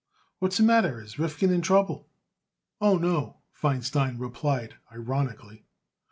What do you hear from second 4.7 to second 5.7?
ironically.